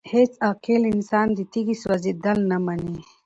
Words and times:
هيڅ 0.13 0.31
عاقل 0.45 0.81
انسان 0.93 1.27
د 1.33 1.39
تيږي 1.51 1.75
سوزيدل 1.83 2.39
نه 2.51 2.57
مني!! 2.65 2.97